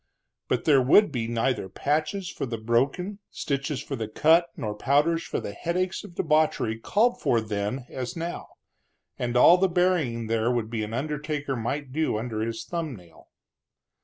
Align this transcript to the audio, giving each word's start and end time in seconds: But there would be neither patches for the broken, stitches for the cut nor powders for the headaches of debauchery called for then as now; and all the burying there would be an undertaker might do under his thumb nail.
But 0.47 0.65
there 0.65 0.81
would 0.81 1.11
be 1.11 1.27
neither 1.27 1.69
patches 1.69 2.27
for 2.27 2.47
the 2.47 2.57
broken, 2.57 3.19
stitches 3.29 3.83
for 3.83 3.95
the 3.95 4.07
cut 4.07 4.49
nor 4.57 4.73
powders 4.73 5.21
for 5.21 5.39
the 5.39 5.53
headaches 5.53 6.03
of 6.03 6.15
debauchery 6.15 6.79
called 6.79 7.21
for 7.21 7.39
then 7.39 7.85
as 7.87 8.15
now; 8.17 8.47
and 9.19 9.37
all 9.37 9.59
the 9.59 9.69
burying 9.69 10.25
there 10.25 10.49
would 10.49 10.71
be 10.71 10.81
an 10.81 10.95
undertaker 10.95 11.55
might 11.55 11.93
do 11.93 12.17
under 12.17 12.41
his 12.41 12.63
thumb 12.65 12.95
nail. 12.95 13.29